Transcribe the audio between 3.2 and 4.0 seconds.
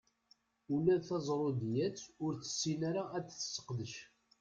tt-tesseqbec.